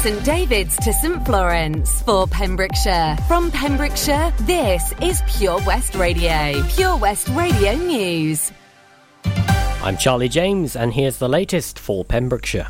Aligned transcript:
St 0.00 0.24
David's 0.24 0.76
to 0.76 0.94
St 0.94 1.26
Florence 1.26 2.00
for 2.00 2.26
Pembrokeshire. 2.26 3.18
From 3.28 3.50
Pembrokeshire, 3.50 4.32
this 4.40 4.94
is 5.02 5.20
Pure 5.36 5.60
West 5.66 5.94
Radio. 5.94 6.66
Pure 6.70 6.96
West 6.96 7.28
Radio 7.28 7.74
News. 7.74 8.50
I'm 9.82 9.98
Charlie 9.98 10.30
James, 10.30 10.74
and 10.74 10.94
here's 10.94 11.18
the 11.18 11.28
latest 11.28 11.78
for 11.78 12.02
Pembrokeshire. 12.02 12.68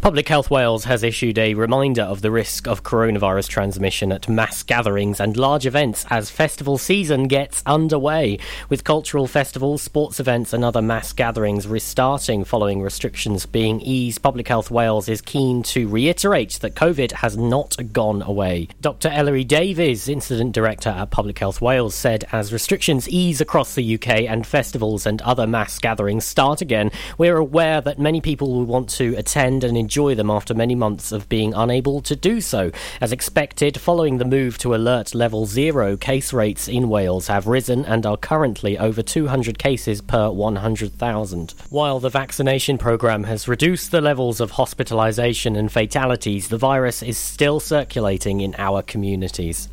Public 0.00 0.30
Health 0.30 0.50
Wales 0.50 0.84
has 0.84 1.02
issued 1.02 1.36
a 1.36 1.52
reminder 1.52 2.00
of 2.00 2.22
the 2.22 2.30
risk 2.30 2.66
of 2.66 2.82
coronavirus 2.82 3.48
transmission 3.48 4.12
at 4.12 4.30
mass 4.30 4.62
gatherings 4.62 5.20
and 5.20 5.36
large 5.36 5.66
events 5.66 6.06
as 6.08 6.30
festival 6.30 6.78
season 6.78 7.28
gets 7.28 7.62
underway, 7.66 8.38
with 8.70 8.82
cultural 8.82 9.26
festivals, 9.26 9.82
sports 9.82 10.18
events, 10.18 10.54
and 10.54 10.64
other 10.64 10.80
mass 10.80 11.12
gatherings 11.12 11.66
restarting 11.66 12.44
following 12.44 12.80
restrictions 12.80 13.44
being 13.44 13.78
eased. 13.82 14.22
Public 14.22 14.48
Health 14.48 14.70
Wales 14.70 15.06
is 15.06 15.20
keen 15.20 15.62
to 15.64 15.86
reiterate 15.86 16.52
that 16.62 16.74
COVID 16.74 17.12
has 17.12 17.36
not 17.36 17.76
gone 17.92 18.22
away. 18.22 18.68
Dr. 18.80 19.10
Eleri 19.10 19.46
Davies, 19.46 20.08
Incident 20.08 20.52
Director 20.52 20.88
at 20.88 21.10
Public 21.10 21.38
Health 21.38 21.60
Wales, 21.60 21.94
said 21.94 22.24
as 22.32 22.54
restrictions 22.54 23.06
ease 23.10 23.42
across 23.42 23.74
the 23.74 23.96
UK 23.96 24.22
and 24.22 24.46
festivals 24.46 25.04
and 25.04 25.20
other 25.20 25.46
mass 25.46 25.78
gatherings 25.78 26.24
start 26.24 26.62
again, 26.62 26.90
we're 27.18 27.36
aware 27.36 27.82
that 27.82 27.98
many 27.98 28.22
people 28.22 28.50
will 28.50 28.64
want 28.64 28.88
to 28.88 29.14
attend 29.16 29.62
and 29.62 29.76
enjoy 29.76 29.89
enjoy 29.90 30.14
them 30.14 30.30
after 30.30 30.54
many 30.54 30.76
months 30.76 31.10
of 31.10 31.28
being 31.28 31.52
unable 31.52 32.00
to 32.00 32.14
do 32.14 32.40
so. 32.40 32.70
As 33.00 33.10
expected, 33.10 33.80
following 33.80 34.18
the 34.18 34.24
move 34.24 34.56
to 34.58 34.72
alert 34.72 35.16
level 35.16 35.46
zero, 35.46 35.96
case 35.96 36.32
rates 36.32 36.68
in 36.68 36.88
Wales 36.88 37.26
have 37.26 37.48
risen 37.48 37.84
and 37.84 38.06
are 38.06 38.16
currently 38.16 38.78
over 38.78 39.02
200 39.02 39.58
cases 39.58 40.00
per 40.00 40.30
100,000. 40.30 41.54
While 41.70 41.98
the 41.98 42.08
vaccination 42.08 42.78
programme 42.78 43.24
has 43.24 43.48
reduced 43.48 43.90
the 43.90 44.00
levels 44.00 44.40
of 44.40 44.52
hospitalisation 44.52 45.58
and 45.58 45.72
fatalities, 45.72 46.46
the 46.46 46.56
virus 46.56 47.02
is 47.02 47.18
still 47.18 47.58
circulating 47.58 48.42
in 48.42 48.54
our 48.58 48.82
communities. 48.82 49.68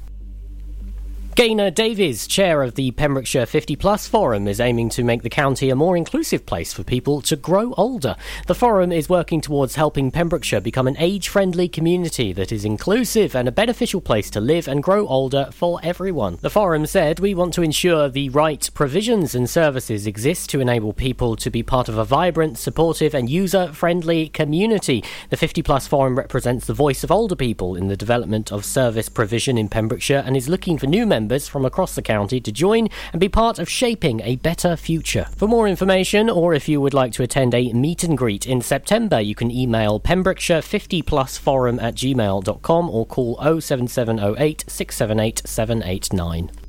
Gaynor 1.37 1.69
Davies, 1.69 2.25
chair 2.25 2.63
of 2.63 2.73
the 2.73 2.89
Pembrokeshire 2.89 3.45
50 3.45 3.75
Plus 3.75 4.07
Forum, 4.07 4.47
is 4.47 4.59
aiming 4.59 4.89
to 4.89 5.03
make 5.03 5.21
the 5.21 5.29
county 5.29 5.69
a 5.69 5.75
more 5.75 5.95
inclusive 5.95 6.47
place 6.47 6.73
for 6.73 6.81
people 6.81 7.21
to 7.21 7.35
grow 7.35 7.75
older. 7.77 8.15
The 8.47 8.55
forum 8.55 8.91
is 8.91 9.07
working 9.07 9.39
towards 9.39 9.75
helping 9.75 10.09
Pembrokeshire 10.09 10.61
become 10.61 10.87
an 10.87 10.97
age 10.97 11.29
friendly 11.29 11.67
community 11.67 12.33
that 12.33 12.51
is 12.51 12.65
inclusive 12.65 13.35
and 13.35 13.47
a 13.47 13.51
beneficial 13.51 14.01
place 14.01 14.31
to 14.31 14.41
live 14.41 14.67
and 14.67 14.81
grow 14.81 15.05
older 15.05 15.49
for 15.51 15.79
everyone. 15.83 16.39
The 16.41 16.49
forum 16.49 16.87
said, 16.87 17.19
We 17.19 17.35
want 17.35 17.53
to 17.53 17.61
ensure 17.61 18.09
the 18.09 18.29
right 18.29 18.67
provisions 18.73 19.35
and 19.35 19.47
services 19.47 20.07
exist 20.07 20.49
to 20.49 20.59
enable 20.59 20.91
people 20.91 21.35
to 21.35 21.51
be 21.51 21.61
part 21.61 21.87
of 21.87 21.99
a 21.99 22.03
vibrant, 22.03 22.57
supportive, 22.57 23.13
and 23.13 23.29
user 23.29 23.71
friendly 23.73 24.29
community. 24.29 25.03
The 25.29 25.37
50 25.37 25.61
Plus 25.61 25.85
Forum 25.85 26.17
represents 26.17 26.65
the 26.65 26.73
voice 26.73 27.03
of 27.03 27.11
older 27.11 27.35
people 27.35 27.75
in 27.75 27.89
the 27.89 27.95
development 27.95 28.51
of 28.51 28.65
service 28.65 29.07
provision 29.07 29.55
in 29.55 29.69
Pembrokeshire 29.69 30.23
and 30.25 30.35
is 30.35 30.49
looking 30.49 30.79
for 30.79 30.87
new 30.87 31.05
members 31.05 31.26
members 31.27 31.49
from 31.49 31.65
across 31.65 31.93
the 31.93 32.01
county 32.01 32.39
to 32.39 32.53
join 32.53 32.87
and 33.11 33.19
be 33.19 33.27
part 33.27 33.59
of 33.59 33.69
shaping 33.69 34.21
a 34.21 34.37
better 34.37 34.77
future. 34.77 35.27
For 35.35 35.45
more 35.45 35.67
information, 35.67 36.29
or 36.29 36.53
if 36.53 36.69
you 36.69 36.79
would 36.79 36.93
like 36.93 37.11
to 37.13 37.23
attend 37.23 37.53
a 37.53 37.73
meet 37.73 38.05
and 38.05 38.17
greet 38.17 38.47
in 38.47 38.61
September, 38.61 39.19
you 39.19 39.35
can 39.35 39.51
email 39.51 39.99
Pembrokeshire 39.99 40.61
50 40.61 41.01
plus 41.01 41.37
forum 41.37 41.79
at 41.81 41.95
gmail.com 41.95 42.89
or 42.89 43.05
call 43.05 43.35
07708 43.59 44.63
678 44.69 45.41
789. 45.45 46.66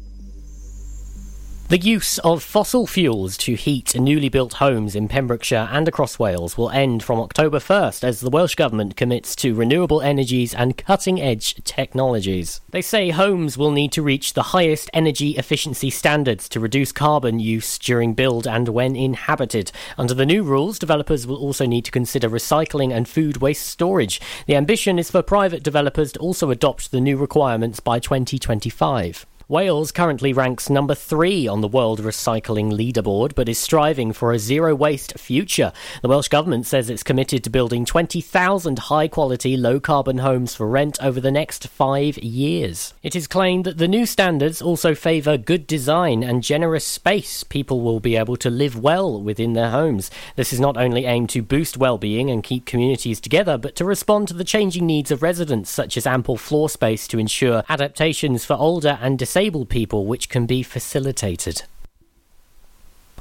The 1.69 1.77
use 1.77 2.19
of 2.20 2.42
fossil 2.42 2.86
fuels 2.86 3.36
to 3.36 3.52
heat 3.55 3.94
newly 3.94 4.30
built 4.30 4.55
homes 4.55 4.97
in 4.97 5.06
Pembrokeshire 5.06 5.69
and 5.70 5.86
across 5.86 6.19
Wales 6.19 6.56
will 6.56 6.70
end 6.70 7.02
from 7.02 7.20
October 7.20 7.58
1st 7.58 8.05
as 8.05 8.20
the 8.20 8.30
Welsh 8.30 8.55
Government 8.55 8.97
commits 8.97 9.36
to 9.36 9.55
renewable 9.55 10.00
energies 10.00 10.55
and 10.55 10.78
cutting 10.78 11.20
edge 11.20 11.62
technologies. 11.64 12.62
They 12.70 12.80
say 12.80 13.10
homes 13.10 13.58
will 13.58 13.70
need 13.70 13.92
to 13.92 14.02
reach 14.02 14.33
the 14.33 14.44
highest 14.44 14.88
energy 14.94 15.32
efficiency 15.32 15.91
standards 15.91 16.48
to 16.48 16.59
reduce 16.59 16.91
carbon 16.91 17.38
use 17.38 17.78
during 17.78 18.15
build 18.15 18.47
and 18.47 18.69
when 18.69 18.97
inhabited. 18.97 19.71
Under 19.98 20.15
the 20.15 20.25
new 20.25 20.44
rules, 20.44 20.78
developers 20.78 21.26
will 21.26 21.37
also 21.37 21.66
need 21.66 21.84
to 21.84 21.91
consider 21.91 22.31
recycling 22.31 22.97
and 22.97 23.06
food 23.06 23.42
waste 23.42 23.66
storage. 23.66 24.22
The 24.47 24.56
ambition 24.56 24.98
is 24.98 25.10
for 25.10 25.22
private 25.22 25.65
developers 25.65 26.12
to 26.12 26.19
also 26.21 26.50
adopt 26.50 26.92
the 26.92 27.00
new 27.03 27.19
requirements 27.19 27.78
by 27.78 27.98
2025. 27.98 29.26
Wales 29.50 29.92
currently 29.92 30.34
ranks 30.34 30.69
number 30.69 30.94
three 30.94 31.48
on 31.48 31.62
the 31.62 31.69
World 31.69 32.03
Recycling 32.03 32.70
Leaderboard, 32.70 33.34
but 33.34 33.48
is 33.48 33.59
striving 33.59 34.12
for 34.12 34.31
a 34.31 34.38
zero 34.38 34.75
waste 34.75 35.19
future. 35.19 35.72
The 36.03 36.09
Welsh 36.09 36.28
Government 36.28 36.66
says 36.66 36.91
it's 36.91 37.03
committed 37.03 37.42
to 37.44 37.48
building 37.48 37.86
20,000 37.86 38.78
high 38.78 39.09
quality, 39.09 39.56
low 39.56 39.81
carbon 39.81 40.19
homes 40.19 40.54
for 40.54 40.69
rent 40.69 40.98
over 41.00 41.19
the 41.19 41.31
next 41.31 41.66
five 41.66 42.19
years. 42.19 42.92
It 43.03 43.16
is 43.16 43.26
claimed 43.26 43.64
that 43.64 43.78
the 43.78 43.88
new 43.88 44.04
standards 44.04 44.60
also 44.60 44.94
favour 44.94 45.38
good 45.38 45.66
design 45.66 46.22
and 46.22 46.42
generous 46.42 46.84
space. 46.84 47.42
People 47.42 47.80
will 47.80 48.00
be 48.00 48.16
able 48.16 48.36
to 48.36 48.50
live 48.50 48.78
well 48.78 49.19
within 49.19 49.54
their 49.54 49.70
homes. 49.70 50.10
This 50.36 50.53
is 50.53 50.60
not 50.60 50.76
only 50.76 51.06
aimed 51.06 51.30
to 51.30 51.41
boost 51.41 51.78
well 51.78 51.97
being 51.97 52.30
and 52.30 52.44
keep 52.44 52.66
communities 52.66 53.19
together, 53.19 53.56
but 53.56 53.75
to 53.76 53.86
respond 53.86 54.28
to 54.28 54.34
the 54.34 54.44
changing 54.44 54.84
needs 54.84 55.10
of 55.10 55.22
residents, 55.22 55.70
such 55.70 55.97
as 55.97 56.06
ample 56.06 56.36
floor 56.36 56.69
space 56.69 57.09
to 57.09 57.19
ensure 57.19 57.65
adaptations 57.70 58.44
for 58.44 58.53
older 58.53 58.98
and 59.00 59.19
disabled 59.19 59.38
disabled 59.38 59.69
people, 59.69 60.04
which 60.04 60.28
can 60.28 60.47
be 60.47 60.65
facilitated. 60.65 61.62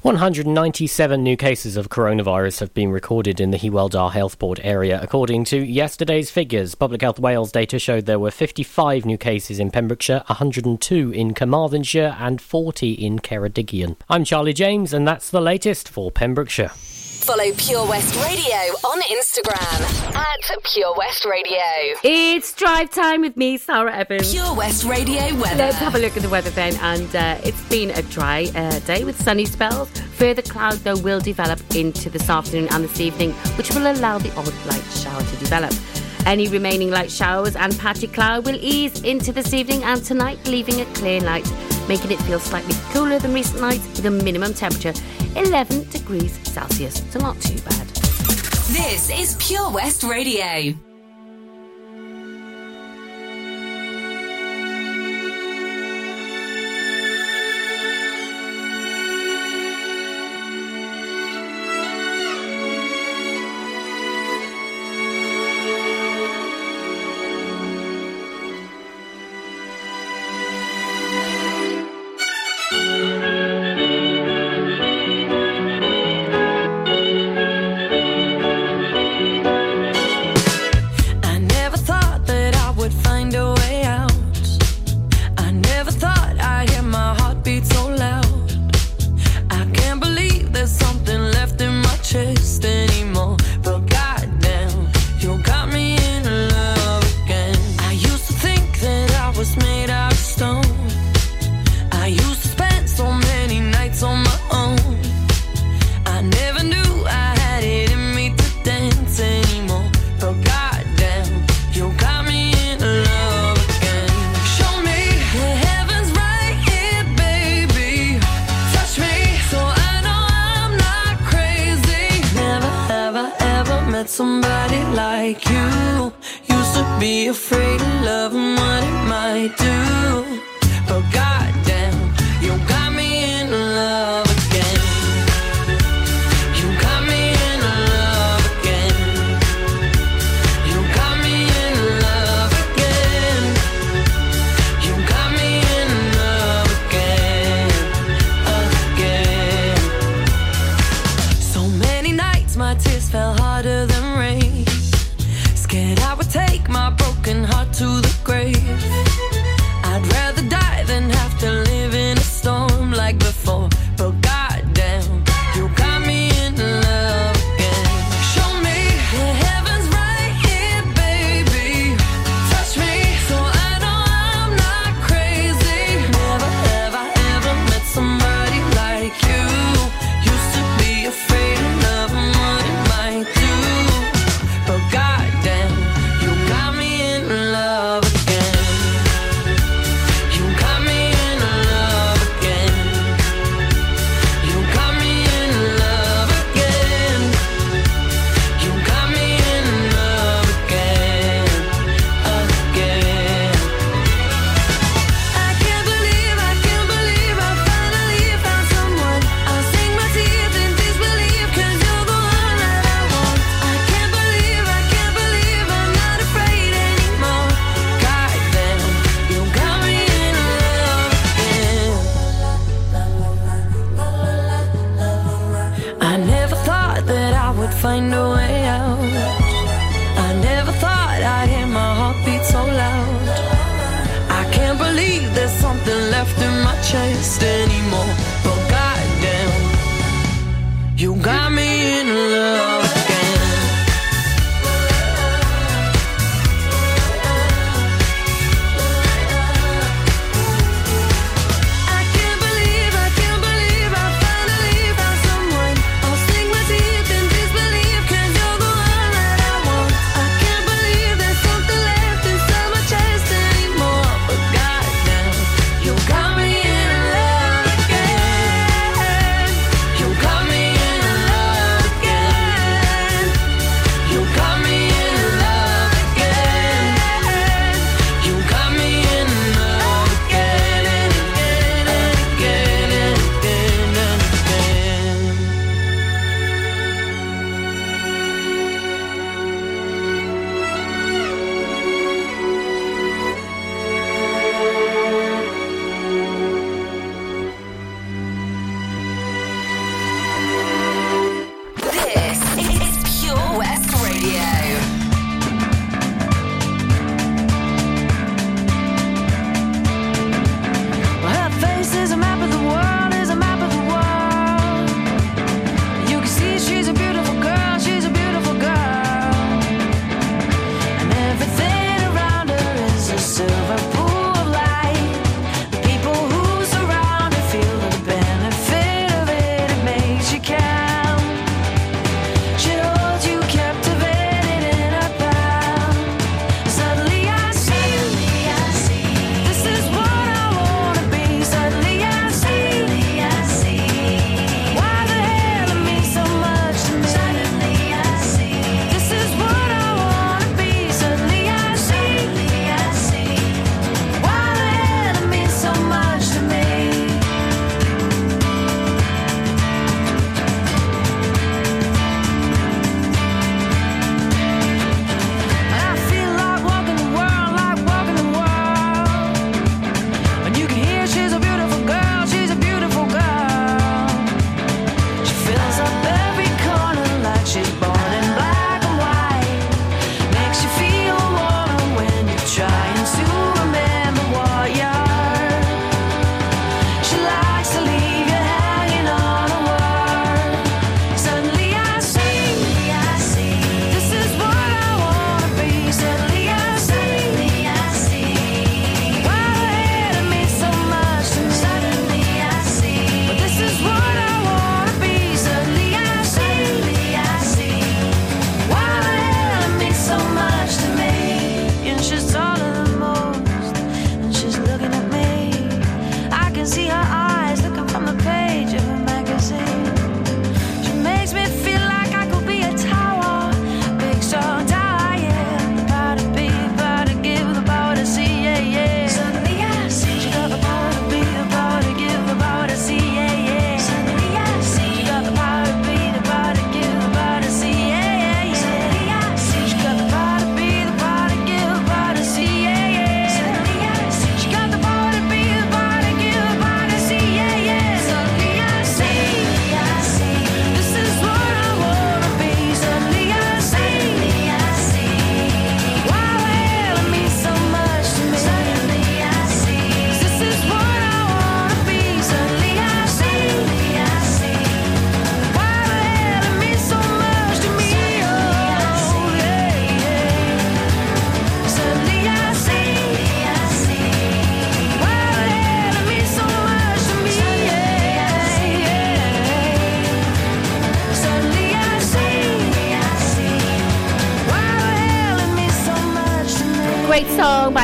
197 0.02 1.22
new 1.22 1.38
cases 1.38 1.78
of 1.78 1.90
coronavirus 1.90 2.60
have 2.60 2.74
been 2.74 2.90
recorded 2.90 3.40
in 3.40 3.52
the 3.52 3.58
Hywel 3.58 4.12
Health 4.12 4.40
Board 4.40 4.60
area. 4.64 5.00
According 5.00 5.44
to 5.46 5.64
yesterday's 5.64 6.32
figures, 6.32 6.74
Public 6.74 7.02
Health 7.02 7.20
Wales 7.20 7.52
data 7.52 7.78
showed 7.78 8.08
there 8.08 8.18
were 8.18 8.32
55 8.32 9.06
new 9.06 9.18
cases 9.18 9.60
in 9.60 9.70
Pembrokeshire, 9.70 10.24
102 10.26 11.12
in 11.12 11.36
Carmarthenshire, 11.36 12.16
and 12.20 12.42
40 12.42 12.94
in 12.94 13.20
Ceredigion. 13.20 13.96
I'm 14.10 14.24
Charlie 14.24 14.54
James, 14.54 14.94
and 14.94 15.08
that's 15.08 15.30
the 15.30 15.42
latest 15.42 15.88
for 15.88 16.10
Pembrokeshire. 16.10 16.72
Follow 17.28 17.52
Pure 17.58 17.90
West 17.90 18.16
Radio 18.24 18.56
on 18.86 19.02
Instagram 19.02 20.16
at 20.16 20.64
Pure 20.64 20.96
West 20.96 21.26
Radio. 21.26 21.60
It's 22.02 22.54
drive 22.54 22.90
time 22.90 23.20
with 23.20 23.36
me, 23.36 23.58
Sara 23.58 23.94
Evans. 23.94 24.32
Pure 24.32 24.56
West 24.56 24.86
Radio 24.86 25.36
weather. 25.36 25.58
Let's 25.58 25.76
have 25.76 25.96
a 25.96 26.00
look 26.00 26.16
at 26.16 26.24
the 26.24 26.30
weather 26.30 26.52
then. 26.52 26.76
And 26.78 27.14
uh, 27.14 27.38
it's 27.44 27.62
been 27.68 27.90
a 27.90 28.02
dry 28.04 28.50
uh, 28.56 28.80
day 28.80 29.04
with 29.04 29.22
sunny 29.22 29.44
spells. 29.44 29.90
Further 30.16 30.42
clouds, 30.42 30.82
though, 30.84 30.98
will 31.00 31.20
develop 31.20 31.60
into 31.76 32.10
this 32.10 32.30
afternoon 32.30 32.70
and 32.72 32.86
this 32.86 33.02
evening, 33.02 33.34
which 33.58 33.76
will 33.76 33.92
allow 33.92 34.18
the 34.20 34.34
odd 34.38 34.54
light 34.66 34.86
shower 34.94 35.22
to 35.22 35.36
develop. 35.36 35.74
Any 36.26 36.48
remaining 36.48 36.92
light 36.92 37.12
showers 37.12 37.58
and 37.58 37.78
patchy 37.78 38.08
cloud 38.08 38.46
will 38.46 38.56
ease 38.56 39.04
into 39.04 39.34
this 39.34 39.54
evening 39.54 39.84
and 39.84 40.02
tonight, 40.02 40.40
leaving 40.48 40.80
a 40.80 40.86
clear 40.94 41.20
night, 41.20 41.50
making 41.90 42.12
it 42.12 42.22
feel 42.22 42.40
slightly 42.40 42.76
cooler 42.94 43.20
than 43.20 43.34
recent 43.34 43.60
nights 43.60 43.86
with 43.98 44.06
a 44.06 44.12
minimum 44.12 44.54
temperature 44.54 44.94
11 45.38 45.90
degrees 45.90 46.40
Celsius. 46.50 47.04
So 47.12 47.20
not 47.20 47.40
too 47.42 47.62
bad. 47.62 47.88
This 48.70 49.10
is 49.10 49.36
Pure 49.40 49.72
West 49.72 50.04
Radio. 50.04 50.87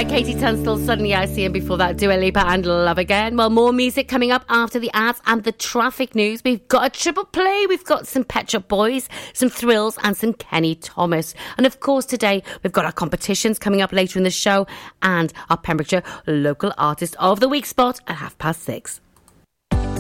Song 0.04 0.10
by 0.10 0.22
KT 0.22 0.40
Tunstall, 0.40 0.78
Suddenly 0.80 1.14
I 1.14 1.26
See, 1.26 1.46
and 1.46 1.54
before 1.54 1.78
that, 1.78 1.98
Dua 1.98 2.14
Lipa 2.14 2.46
and 2.48 2.66
Love 2.66 2.98
Again. 2.98 3.38
Well, 3.38 3.50
more 3.50 3.74
music 3.74 4.08
coming 4.08 4.32
up 4.32 4.46
after 4.50 4.80
the 4.80 4.92
ads 4.94 5.22
and 5.26 5.44
the 5.44 5.52
traffic 5.52 6.16
news. 6.16 6.44
We've 6.44 6.66
got 6.68 6.86
a 6.86 6.90
triple 6.90 7.26
play. 7.26 7.66
We've 7.68 7.84
got 7.84 8.08
some 8.08 8.24
Pet 8.24 8.50
Shop 8.50 8.68
Boys, 8.68 9.10
some 9.34 9.50
thrills, 9.50 9.98
and 10.04 10.16
some 10.16 10.34
Kenny 10.34 10.76
Thomas. 10.76 11.34
And 11.58 11.66
of 11.66 11.80
course, 11.80 12.06
today 12.06 12.44
we've 12.64 12.74
got 12.74 12.86
our 12.86 12.92
competitions 12.92 13.60
coming 13.60 13.82
up 13.82 13.92
later 13.92 14.20
in 14.20 14.24
the 14.24 14.32
show 14.32 14.68
and 15.02 15.32
our 15.50 15.58
Pembrokeshire 15.58 16.04
Local 16.28 16.74
Artist 16.78 17.16
of 17.20 17.40
the 17.40 17.50
Week 17.50 17.66
spot 17.66 18.00
at 18.08 18.16
half 18.16 18.38
past 18.38 18.64
six. 18.64 19.00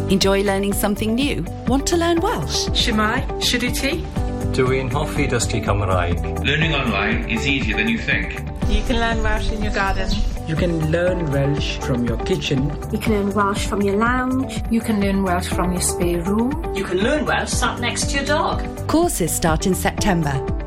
Enjoy 0.10 0.44
learning 0.44 0.74
something 0.74 1.16
new? 1.16 1.46
Want 1.68 1.88
to 1.88 1.98
learn 1.98 2.20
Welsh? 2.20 2.68
Shemai, 2.70 3.26
Shuduti? 3.42 4.04
Dwi'n 4.54 4.92
hoffi 4.92 5.28
dysgu 5.28 5.64
Cymraeg. 5.64 6.44
Learning 6.46 6.76
online 6.76 7.30
is 7.30 7.48
easier 7.48 7.78
than 7.78 7.88
you 7.88 7.98
think. 7.98 8.53
You 8.70 8.82
can 8.84 9.00
learn 9.00 9.24
Welsh 9.24 9.52
in 9.52 9.62
your 9.62 9.74
garden. 9.74 10.10
You 10.48 10.56
can 10.56 10.92
learn 10.92 11.32
Welsh 11.32 11.78
from 11.80 12.06
your 12.06 12.18
kitchen. 12.18 12.70
You 12.92 12.98
can 12.98 13.14
learn 13.14 13.34
Welsh 13.34 13.68
from 13.68 13.82
your 13.82 13.98
lounge. 13.98 14.62
You 14.72 14.82
can 14.82 15.00
learn 15.00 15.24
Welsh 15.24 15.48
from 15.48 15.72
your 15.72 15.82
spare 15.82 16.22
room. 16.22 16.52
You 16.76 16.84
can 16.84 16.98
learn 16.98 17.26
Welsh 17.26 17.50
sat 17.50 17.80
next 17.80 18.10
to 18.12 18.18
your 18.18 18.26
dog. 18.26 18.88
Courses 18.88 19.32
start 19.32 19.68
in 19.68 19.76
September. 19.76 20.63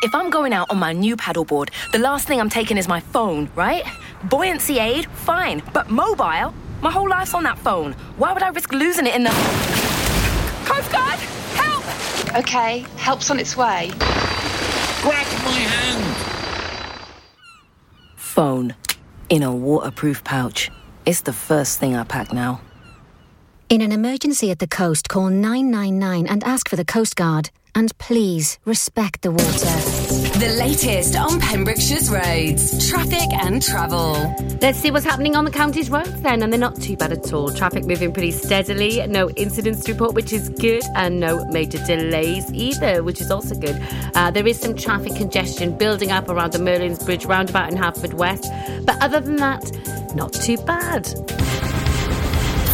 If 0.00 0.14
I'm 0.14 0.30
going 0.30 0.52
out 0.52 0.70
on 0.70 0.78
my 0.78 0.92
new 0.92 1.16
paddleboard, 1.16 1.70
the 1.90 1.98
last 1.98 2.28
thing 2.28 2.38
I'm 2.38 2.48
taking 2.48 2.76
is 2.76 2.86
my 2.86 3.00
phone, 3.00 3.50
right? 3.56 3.82
Buoyancy 4.24 4.78
aid, 4.78 5.06
fine. 5.10 5.60
But 5.72 5.90
mobile? 5.90 6.54
My 6.80 6.90
whole 6.92 7.08
life's 7.08 7.34
on 7.34 7.42
that 7.42 7.58
phone. 7.58 7.94
Why 8.16 8.32
would 8.32 8.44
I 8.44 8.50
risk 8.50 8.72
losing 8.72 9.08
it 9.08 9.16
in 9.16 9.24
the. 9.24 9.30
Coast 10.64 10.92
Guard! 10.92 11.18
Help! 11.58 12.36
Okay, 12.36 12.86
help's 12.96 13.28
on 13.28 13.40
its 13.40 13.56
way. 13.56 13.90
Grab 15.02 15.26
my 15.44 15.58
hand! 15.66 16.16
Phone. 18.14 18.76
In 19.30 19.42
a 19.42 19.52
waterproof 19.52 20.22
pouch. 20.22 20.70
It's 21.06 21.22
the 21.22 21.32
first 21.32 21.80
thing 21.80 21.96
I 21.96 22.04
pack 22.04 22.32
now. 22.32 22.60
In 23.68 23.80
an 23.80 23.90
emergency 23.90 24.52
at 24.52 24.60
the 24.60 24.68
coast, 24.68 25.08
call 25.08 25.28
999 25.28 26.28
and 26.28 26.44
ask 26.44 26.68
for 26.68 26.76
the 26.76 26.84
Coast 26.84 27.16
Guard. 27.16 27.50
And 27.74 27.96
please 27.98 28.58
respect 28.64 29.22
the 29.22 29.30
water. 29.30 30.18
The 30.38 30.56
latest 30.58 31.16
on 31.16 31.40
Pembrokeshire's 31.40 32.10
roads, 32.10 32.88
traffic 32.88 33.32
and 33.32 33.62
travel. 33.62 34.12
Let's 34.60 34.78
see 34.78 34.90
what's 34.90 35.04
happening 35.04 35.36
on 35.36 35.44
the 35.44 35.50
county's 35.50 35.90
roads 35.90 36.20
then, 36.22 36.42
and 36.42 36.52
they're 36.52 36.60
not 36.60 36.80
too 36.80 36.96
bad 36.96 37.12
at 37.12 37.32
all. 37.32 37.52
Traffic 37.52 37.84
moving 37.84 38.12
pretty 38.12 38.30
steadily, 38.30 39.04
no 39.06 39.30
incidents 39.30 39.84
to 39.84 39.92
report, 39.92 40.14
which 40.14 40.32
is 40.32 40.48
good, 40.48 40.82
and 40.94 41.20
no 41.20 41.44
major 41.46 41.78
delays 41.86 42.52
either, 42.52 43.02
which 43.02 43.20
is 43.20 43.30
also 43.30 43.54
good. 43.54 43.80
Uh, 44.14 44.30
there 44.30 44.46
is 44.46 44.58
some 44.58 44.76
traffic 44.76 45.14
congestion 45.16 45.76
building 45.76 46.10
up 46.10 46.28
around 46.28 46.52
the 46.52 46.58
Merlin's 46.58 47.02
Bridge 47.02 47.24
roundabout 47.24 47.72
in 47.72 47.78
Haverfordwest, 47.78 48.86
but 48.86 49.00
other 49.02 49.20
than 49.20 49.36
that, 49.36 49.70
not 50.14 50.32
too 50.32 50.56
bad. 50.58 51.06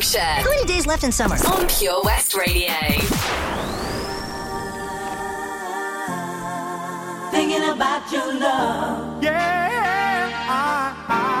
Pembrokeshire. 0.00 0.42
How 0.42 0.48
many 0.48 0.64
days 0.64 0.86
left 0.86 1.04
in 1.04 1.12
summer? 1.12 1.36
On 1.46 1.66
Pure 1.68 2.02
West 2.04 2.34
Radio. 2.34 2.72
Thinking 7.30 7.68
about 7.68 8.10
your 8.10 8.34
love. 8.34 9.22
Yeah, 9.22 10.30
I, 10.48 10.94
I. 11.08 11.36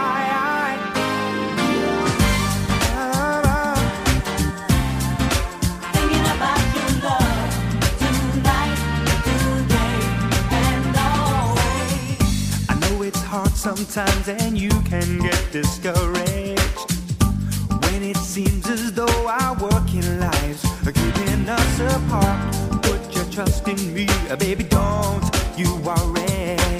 sometimes 13.54 14.26
and 14.26 14.56
you 14.56 14.70
can 14.88 15.18
get 15.18 15.52
discouraged 15.52 16.39
as 18.90 18.96
though 18.96 19.28
our 19.28 19.54
working 19.54 20.18
lives 20.18 20.64
are 20.86 20.92
keeping 20.92 21.48
us 21.48 21.80
apart. 21.80 22.82
Put 22.82 23.14
your 23.14 23.24
trust 23.26 23.68
in 23.68 23.94
me, 23.94 24.06
uh, 24.28 24.36
baby, 24.36 24.64
don't 24.64 25.24
you 25.56 25.76
worry. 25.76 26.79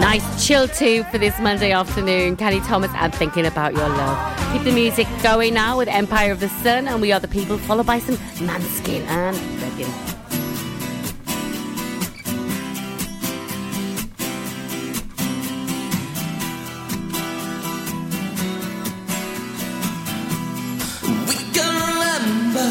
Nice 0.00 0.46
chill 0.46 0.68
too 0.68 1.04
for 1.04 1.18
this 1.18 1.38
Monday 1.38 1.72
afternoon. 1.72 2.36
Kenny 2.36 2.60
Thomas 2.60 2.90
I'm 2.94 3.10
Thinking 3.10 3.46
About 3.46 3.74
Your 3.74 3.88
Love. 3.88 4.52
Keep 4.52 4.64
the 4.64 4.72
music 4.72 5.06
going 5.22 5.54
now 5.54 5.78
with 5.78 5.88
Empire 5.88 6.32
of 6.32 6.40
the 6.40 6.48
Sun 6.48 6.88
and 6.88 7.00
We 7.00 7.12
Are 7.12 7.20
the 7.20 7.28
People, 7.28 7.58
followed 7.58 7.86
by 7.86 7.98
some 7.98 8.16
Måneskin 8.46 9.02
and 9.06 9.36
we 21.26 21.34
can 21.52 21.74
remember 21.98 22.68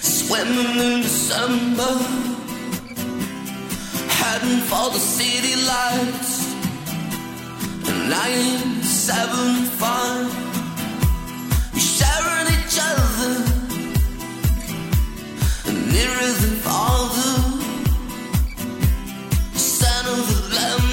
swimming 0.00 0.78
in 0.80 1.02
December 1.02 2.31
for 4.60 4.90
the 4.90 4.98
city 4.98 5.54
lights 5.66 6.54
nine 8.08 8.82
seven 8.82 9.64
five. 9.80 10.30
We 11.74 11.80
sharing 11.80 12.48
each 12.58 12.78
other 12.90 13.34
and 15.68 15.92
nearer 15.92 16.32
than 16.40 16.54
father, 16.66 17.32
the 19.52 19.58
son 19.58 20.06
of 20.06 20.26
the 20.28 20.54
lemon. 20.56 20.91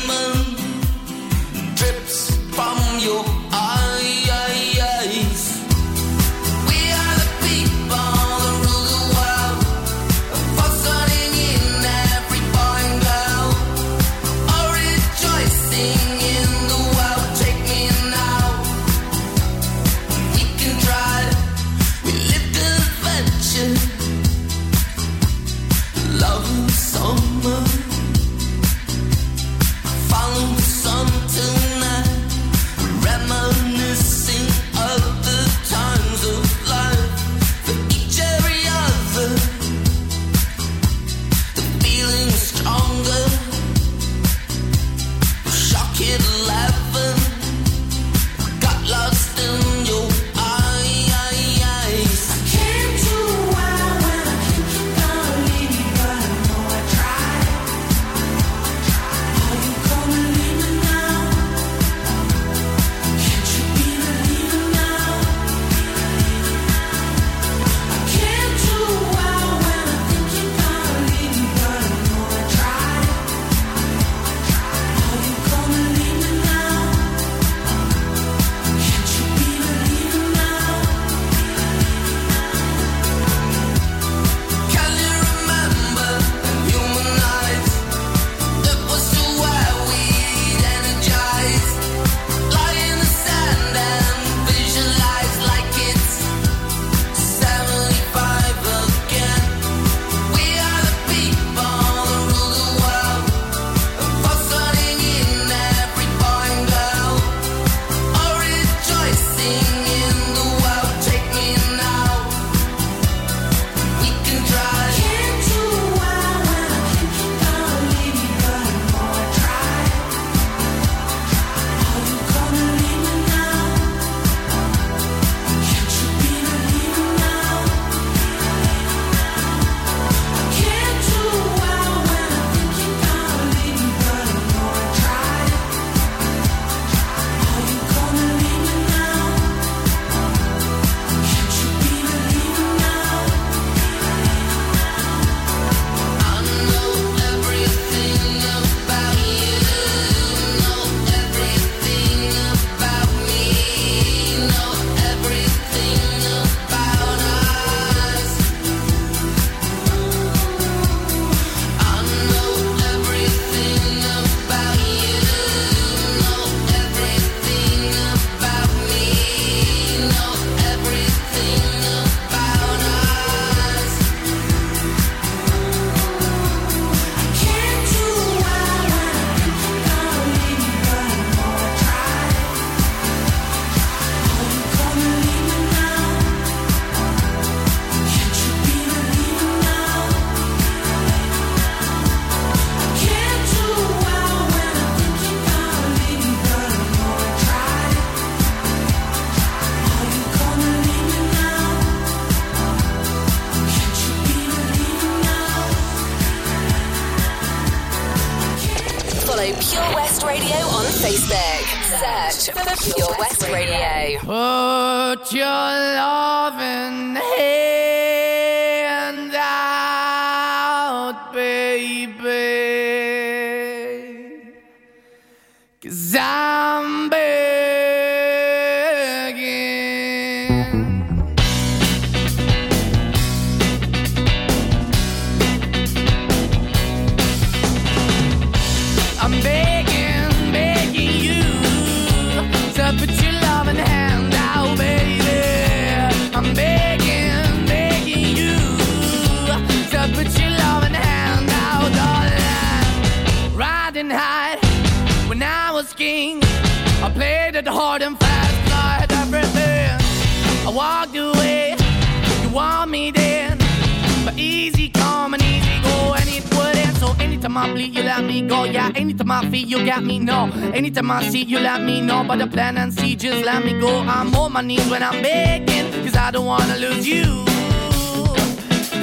No. 270.89 270.99
Anytime 271.01 271.11
I 271.11 271.29
see, 271.29 271.43
you 271.43 271.59
let 271.59 271.81
me 271.81 272.01
know. 272.01 272.23
But 272.23 272.39
the 272.39 272.47
plan 272.47 272.77
and 272.77 272.93
see, 272.93 273.15
just 273.15 273.45
let 273.45 273.63
me 273.63 273.79
go. 273.79 273.99
I'm 273.99 274.33
on 274.35 274.53
my 274.53 274.61
knees 274.61 274.87
when 274.89 275.03
I'm 275.03 275.21
begging, 275.21 275.91
cause 276.03 276.15
I 276.15 276.31
don't 276.31 276.45
wanna 276.45 276.77
lose 276.77 277.07
you. 277.07 277.45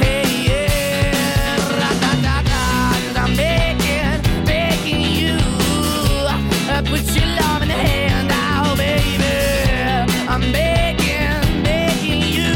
Hey, 0.03 0.25
yeah, 0.49 1.57
ra-da-da-da, 1.79 2.93
'cause 2.93 3.17
I'm 3.17 3.37
begging, 3.37 4.45
begging 4.45 5.01
you. 5.21 5.37
Uh, 6.29 6.83
Put 6.83 7.05
your 7.17 7.29
love 7.41 7.63
in 7.63 7.69
the 7.69 7.81
hand 7.89 8.31
out, 8.33 8.77
baby. 8.77 9.35
I'm 10.29 10.43
begging, 10.53 11.63
begging 11.63 12.23
you. 12.37 12.55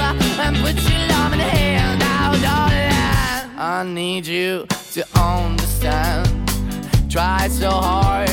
Uh, 0.00 0.14
And 0.44 0.56
put 0.64 0.76
your 0.90 1.02
love 1.12 1.32
in 1.34 1.38
the 1.38 1.50
hand 1.58 2.02
out, 2.02 2.36
darling. 2.40 3.58
I 3.58 3.84
need 3.84 4.26
you 4.26 4.66
to 4.94 5.04
understand. 5.14 6.28
Try 7.10 7.48
so 7.48 7.70
hard 7.70 8.29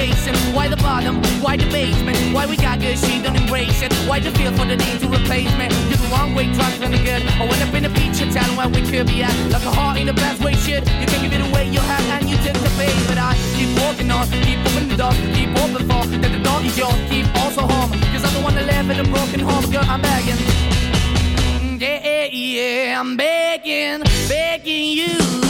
chasing, 0.00 0.38
why 0.54 0.66
the 0.66 0.76
bottom, 0.76 1.16
why 1.44 1.56
the 1.56 1.68
basement, 1.68 2.16
why 2.34 2.46
we 2.46 2.56
got 2.56 2.80
good, 2.80 2.96
she 2.98 3.20
don't 3.22 3.36
embrace 3.36 3.82
it. 3.82 3.92
Why 4.08 4.18
the 4.18 4.30
feel 4.32 4.52
for 4.52 4.64
the 4.64 4.76
need 4.76 4.98
to 5.00 5.08
replace 5.08 5.52
me? 5.60 5.66
You're 5.88 6.00
the 6.04 6.08
wrong 6.12 6.34
way, 6.34 6.46
trying 6.56 6.80
to 6.80 6.88
the 6.88 7.00
good. 7.08 7.22
I 7.40 7.44
went 7.50 7.60
up 7.60 7.74
in 7.74 7.82
the 7.82 7.92
feature 7.98 8.28
town 8.32 8.56
where 8.56 8.68
we 8.68 8.80
could 8.90 9.06
be 9.06 9.22
at. 9.22 9.34
Like 9.52 9.66
a 9.70 9.72
heart 9.78 9.98
in 10.00 10.06
the 10.06 10.16
best 10.24 10.42
way, 10.42 10.54
shit. 10.54 10.82
You 11.00 11.06
can 11.10 11.20
give 11.24 11.34
it 11.36 11.42
away, 11.48 11.68
you 11.68 11.80
have, 11.80 12.04
and 12.16 12.30
you 12.30 12.36
take 12.38 12.58
the 12.66 12.72
bait. 12.80 12.96
But 13.08 13.18
I 13.18 13.36
keep 13.56 13.70
walking 13.82 14.10
on, 14.10 14.24
keep 14.46 14.60
opening 14.68 14.88
the 14.88 14.96
door, 15.02 15.12
keep 15.36 15.50
open 15.62 15.82
for 15.90 16.02
that 16.22 16.32
the 16.36 16.42
door 16.48 16.60
is 16.64 16.76
yours, 16.78 17.00
keep 17.10 17.26
also 17.42 17.62
home. 17.72 17.90
Cause 18.12 18.24
I'm 18.24 18.34
the 18.38 18.42
one 18.48 18.54
that 18.56 18.66
live 18.72 18.88
in 18.92 18.98
a 19.04 19.08
broken 19.14 19.40
home, 19.40 19.66
girl, 19.70 19.84
I'm 19.84 20.00
begging. 20.00 20.40
Yeah, 21.78 22.00
Yeah, 22.08 22.26
yeah, 22.32 23.00
I'm 23.00 23.16
begging, 23.16 24.02
begging 24.28 24.86
you 25.00 25.49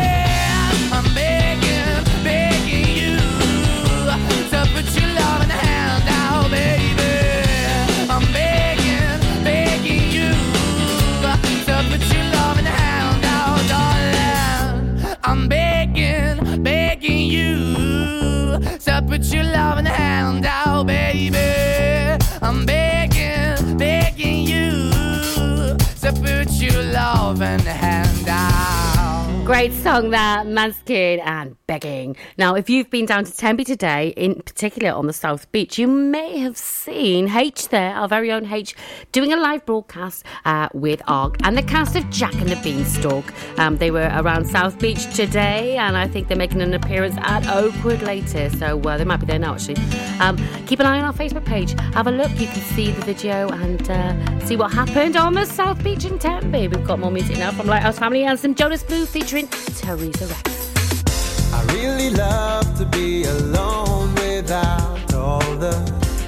Put 19.11 19.33
your 19.33 19.43
loving 19.43 19.85
hand 19.85 20.45
out, 20.45 20.87
baby. 20.87 21.35
I'm 22.41 22.65
begging, 22.65 23.77
begging 23.77 24.47
you. 24.47 25.77
To 26.01 26.11
put 26.13 26.49
your 26.59 26.81
loving 26.85 27.59
hand 27.59 28.27
out. 28.27 29.45
Great 29.45 29.73
song 29.73 30.09
that, 30.09 30.47
Måneskin 30.47 31.19
and 31.23 31.60
Begging. 31.71 32.17
Now, 32.37 32.55
if 32.55 32.69
you've 32.69 32.89
been 32.89 33.05
down 33.05 33.23
to 33.23 33.31
Tenby 33.31 33.63
today, 33.63 34.09
in 34.17 34.41
particular 34.41 34.91
on 34.91 35.07
the 35.07 35.13
South 35.13 35.49
Beach, 35.53 35.79
you 35.79 35.87
may 35.87 36.37
have 36.39 36.57
seen 36.57 37.29
H 37.29 37.69
there, 37.69 37.95
our 37.95 38.09
very 38.09 38.29
own 38.29 38.51
H, 38.51 38.75
doing 39.13 39.31
a 39.31 39.37
live 39.37 39.65
broadcast 39.65 40.25
uh, 40.43 40.67
with 40.73 41.01
ARG 41.07 41.37
and 41.45 41.57
the 41.57 41.63
cast 41.63 41.95
of 41.95 42.09
Jack 42.09 42.33
and 42.33 42.49
the 42.49 42.57
Beanstalk. 42.57 43.23
Um, 43.57 43.77
they 43.77 43.89
were 43.89 44.11
around 44.15 44.49
South 44.49 44.79
Beach 44.79 45.15
today, 45.15 45.77
and 45.77 45.95
I 45.95 46.09
think 46.09 46.27
they're 46.27 46.35
making 46.35 46.61
an 46.61 46.73
appearance 46.73 47.15
at 47.19 47.47
Oakwood 47.47 48.01
later, 48.01 48.49
so 48.49 48.77
uh, 48.81 48.97
they 48.97 49.05
might 49.05 49.21
be 49.21 49.27
there 49.27 49.39
now 49.39 49.53
actually. 49.53 49.77
Um, 50.19 50.35
keep 50.65 50.81
an 50.81 50.87
eye 50.87 50.99
on 50.99 51.05
our 51.05 51.13
Facebook 51.13 51.45
page. 51.45 51.71
Have 51.93 52.07
a 52.07 52.11
look, 52.11 52.31
you 52.31 52.47
can 52.47 52.61
see 52.75 52.91
the 52.91 53.05
video 53.05 53.47
and 53.47 53.89
uh, 53.89 54.45
see 54.45 54.57
what 54.57 54.73
happened 54.73 55.15
on 55.15 55.35
the 55.35 55.45
South 55.45 55.81
Beach 55.81 56.03
in 56.03 56.19
Tenby. 56.19 56.67
We've 56.67 56.85
got 56.85 56.99
more 56.99 57.11
music 57.11 57.37
now 57.37 57.51
from 57.51 57.67
Lighthouse 57.67 57.97
Family 57.97 58.25
and 58.25 58.37
some 58.37 58.55
Jonas 58.55 58.83
Blue 58.83 59.05
featuring 59.05 59.47
Theresa 59.47 60.27
Rex. 60.27 60.80
I 61.53 61.63
really 61.73 62.09
love 62.11 62.77
to 62.77 62.85
be 62.85 63.23
alone 63.25 64.13
without 64.15 65.13
all 65.13 65.55
the 65.57 65.75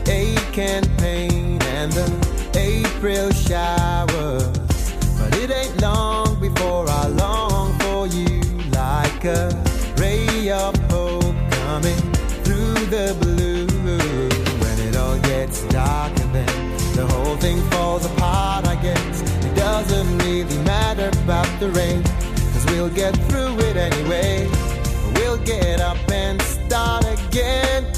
ache 0.07 0.57
and 0.57 0.85
pain 0.97 1.61
and 1.61 1.91
the 1.91 2.09
April 2.55 3.31
showers. 3.31 4.47
But 5.19 5.37
it 5.37 5.49
ain't 5.49 5.81
long 5.81 6.39
before 6.39 6.89
I 6.89 7.07
long 7.07 7.77
for 7.79 8.07
you 8.07 8.41
like 8.71 9.23
a 9.23 9.49
ray 9.97 10.51
of 10.51 10.75
hope 10.91 11.35
coming 11.63 12.03
through 12.43 12.75
the 12.95 13.15
blue. 13.21 13.67
When 14.61 14.79
it 14.87 14.95
all 14.97 15.17
gets 15.19 15.63
dark 15.67 16.11
and 16.19 16.35
then 16.35 16.95
the 16.95 17.07
whole 17.07 17.37
thing 17.37 17.61
falls 17.71 18.05
apart, 18.05 18.67
I 18.67 18.75
guess 18.75 19.21
it 19.21 19.55
doesn't 19.55 20.17
really 20.19 20.57
matter 20.63 21.09
about 21.23 21.47
the 21.59 21.69
rain. 21.71 22.03
Cause 22.03 22.65
we'll 22.67 22.89
get 22.89 23.15
through 23.29 23.57
it 23.59 23.77
anyway. 23.77 24.52
Get 25.39 25.81
up 25.81 25.97
and 26.11 26.39
start 26.41 27.05
again. 27.05 27.92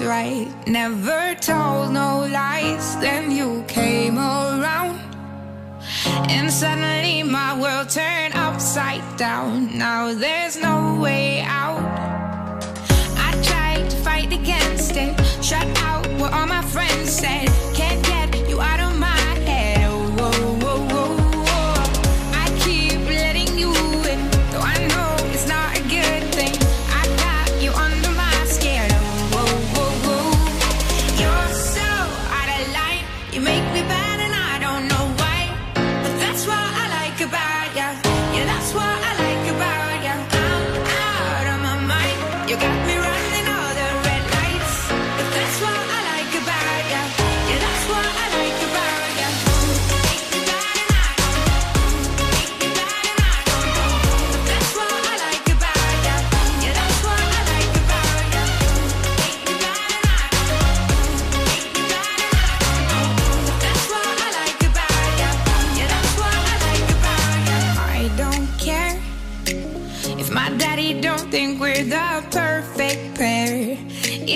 right. 0.00 0.48
Never 0.66 1.34
told 1.34 1.92
no 1.92 2.26
lies. 2.30 2.96
Then 2.96 3.30
you 3.30 3.64
came 3.68 4.18
around. 4.18 4.98
And 6.28 6.50
suddenly 6.50 7.22
my 7.22 7.58
world 7.60 7.88
turned 7.88 8.34
upside 8.34 9.04
down. 9.16 9.76
Now 9.76 10.12
there's 10.14 10.56
no 10.56 10.98
way 11.00 11.40
out. 11.42 11.82
I 13.16 13.30
tried 13.42 13.90
to 13.90 13.96
fight 13.96 14.32
against 14.32 14.96
it. 14.96 15.18
Shut 15.42 15.66
out 15.78 16.06
what 16.18 16.32
all 16.32 16.46
my 16.46 16.62
friends 16.62 17.10
said. 17.10 17.48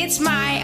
It's 0.05 0.21
my 0.21 0.61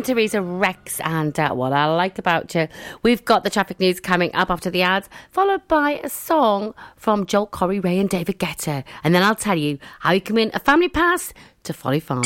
Theresa 0.00 0.40
Rex 0.40 1.00
and 1.00 1.38
uh, 1.38 1.52
what 1.52 1.74
I 1.74 1.84
like 1.94 2.18
about 2.18 2.54
you. 2.54 2.68
We've 3.02 3.22
got 3.22 3.44
the 3.44 3.50
traffic 3.50 3.78
news 3.78 4.00
coming 4.00 4.34
up 4.34 4.50
after 4.50 4.70
the 4.70 4.80
ads, 4.80 5.10
followed 5.30 5.68
by 5.68 6.00
a 6.02 6.08
song 6.08 6.72
from 6.96 7.26
Joel 7.26 7.48
Corry 7.48 7.84
Raye 7.84 7.98
and 7.98 8.08
David 8.08 8.38
Guetta. 8.38 8.84
And 9.04 9.14
then 9.14 9.22
I'll 9.22 9.34
tell 9.34 9.58
you 9.58 9.78
how 10.00 10.12
you 10.12 10.22
can 10.22 10.36
win 10.36 10.50
a 10.54 10.60
family 10.60 10.88
pass 10.88 11.34
to 11.64 11.74
Folly 11.74 12.00
Farm. 12.00 12.22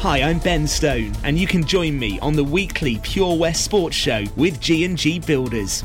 Hi, 0.00 0.22
I'm 0.22 0.40
Ben 0.40 0.66
Stone, 0.66 1.14
and 1.24 1.38
you 1.38 1.46
can 1.46 1.64
join 1.64 1.98
me 1.98 2.20
on 2.20 2.34
the 2.34 2.44
weekly 2.44 2.98
Pure 3.02 3.38
West 3.38 3.64
Sports 3.64 3.96
Show 3.96 4.24
with 4.36 4.60
G&G 4.60 5.20
Builders. 5.20 5.84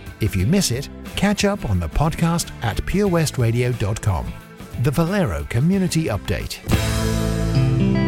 If 0.21 0.35
you 0.35 0.45
miss 0.45 0.69
it, 0.69 0.87
catch 1.15 1.45
up 1.45 1.67
on 1.69 1.79
the 1.79 1.89
podcast 1.89 2.51
at 2.63 2.77
purewestradio.com. 2.77 4.33
The 4.83 4.91
Valero 4.91 5.43
Community 5.49 6.05
Update. 6.05 6.59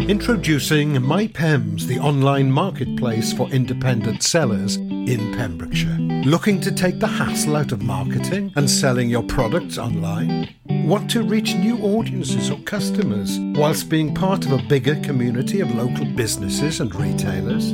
Introducing 0.07 0.93
MyPems, 0.95 1.83
the 1.87 1.97
online 1.97 2.51
marketplace 2.51 3.33
for 3.33 3.49
independent 3.49 4.21
sellers 4.21 4.75
in 4.75 5.33
Pembrokeshire. 5.35 5.97
Looking 6.25 6.59
to 6.61 6.71
take 6.71 6.99
the 6.99 7.07
hassle 7.07 7.55
out 7.55 7.71
of 7.71 7.81
marketing 7.81 8.51
and 8.55 8.69
selling 8.69 9.09
your 9.09 9.23
products 9.23 9.77
online? 9.77 10.53
Want 10.65 11.09
to 11.11 11.23
reach 11.23 11.55
new 11.55 11.77
audiences 11.79 12.51
or 12.51 12.59
customers 12.59 13.39
whilst 13.55 13.89
being 13.89 14.13
part 14.13 14.45
of 14.45 14.51
a 14.51 14.63
bigger 14.63 14.95
community 15.01 15.61
of 15.61 15.73
local 15.73 16.05
businesses 16.05 16.79
and 16.79 16.93
retailers? 16.93 17.73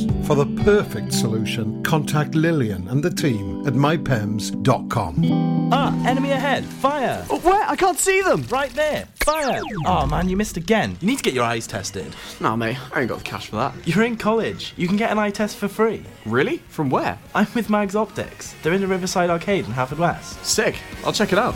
For 0.25 0.35
the 0.35 0.45
perfect 0.63 1.11
solution, 1.13 1.83
contact 1.83 2.35
Lillian 2.35 2.87
and 2.87 3.03
the 3.03 3.09
team 3.09 3.65
at 3.67 3.73
mypems.com. 3.73 5.69
Ah, 5.73 6.07
enemy 6.07 6.31
ahead. 6.31 6.63
Fire. 6.63 7.25
Oh, 7.29 7.39
where? 7.39 7.67
I 7.67 7.75
can't 7.75 7.99
see 7.99 8.21
them. 8.21 8.43
Right 8.43 8.71
there. 8.71 9.07
Fire. 9.23 9.61
Oh 9.85 10.05
man, 10.05 10.29
you 10.29 10.37
missed 10.37 10.57
again. 10.57 10.97
You 11.01 11.07
need 11.07 11.17
to 11.17 11.23
get 11.23 11.33
your 11.33 11.43
eyes 11.43 11.67
tested. 11.67 12.15
Nah, 12.39 12.55
mate, 12.55 12.77
I 12.93 13.01
ain't 13.01 13.09
got 13.09 13.17
the 13.19 13.23
cash 13.23 13.47
for 13.47 13.57
that. 13.57 13.73
You're 13.85 14.03
in 14.03 14.15
college. 14.15 14.73
You 14.77 14.87
can 14.87 14.97
get 14.97 15.11
an 15.11 15.19
eye 15.19 15.31
test 15.31 15.57
for 15.57 15.67
free. 15.67 16.03
Really? 16.25 16.57
From 16.69 16.89
where? 16.89 17.17
I'm 17.35 17.47
with 17.53 17.69
Mags 17.69 17.95
Optics. 17.95 18.55
They're 18.63 18.73
in 18.73 18.81
the 18.81 18.87
Riverside 18.87 19.29
Arcade 19.29 19.65
in 19.65 19.71
Haverfordwest. 19.71 20.43
Sick. 20.45 20.75
I'll 21.03 21.13
check 21.13 21.33
it 21.33 21.39
out. 21.39 21.55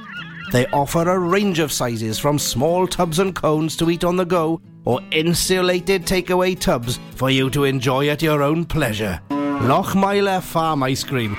They 0.51 0.67
offer 0.67 1.09
a 1.09 1.17
range 1.17 1.59
of 1.59 1.71
sizes 1.71 2.19
from 2.19 2.37
small 2.37 2.85
tubs 2.85 3.19
and 3.19 3.33
cones 3.33 3.77
to 3.77 3.89
eat 3.89 4.03
on 4.03 4.17
the 4.17 4.25
go 4.25 4.61
or 4.83 4.99
insulated 5.11 6.05
takeaway 6.05 6.59
tubs 6.59 6.99
for 7.15 7.29
you 7.29 7.49
to 7.51 7.63
enjoy 7.63 8.09
at 8.09 8.21
your 8.21 8.43
own 8.43 8.65
pleasure. 8.65 9.21
Lochmeyler 9.29 10.41
Farm 10.41 10.83
Ice 10.83 11.05
Cream. 11.05 11.37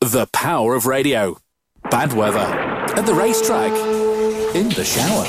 The 0.00 0.26
power 0.32 0.74
of 0.74 0.86
radio. 0.86 1.36
Bad 1.90 2.14
weather. 2.14 2.38
At 2.38 3.04
the 3.04 3.14
racetrack. 3.14 3.72
In 4.54 4.70
the 4.70 4.84
shower. 4.84 5.26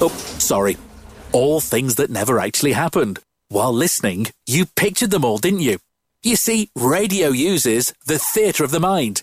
Oh, 0.00 0.12
sorry. 0.38 0.76
All 1.32 1.60
things 1.60 1.94
that 1.94 2.10
never 2.10 2.38
actually 2.38 2.72
happened. 2.72 3.20
While 3.48 3.72
listening, 3.72 4.26
you 4.46 4.66
pictured 4.66 5.10
them 5.10 5.24
all, 5.24 5.38
didn't 5.38 5.60
you? 5.60 5.78
You 6.22 6.36
see, 6.36 6.70
radio 6.76 7.28
uses 7.28 7.94
the 8.04 8.18
theatre 8.18 8.64
of 8.64 8.72
the 8.72 8.80
mind. 8.80 9.22